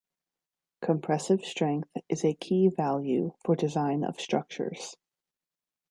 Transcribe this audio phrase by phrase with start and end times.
[0.81, 4.97] Compressive strength is a key value for design of structures.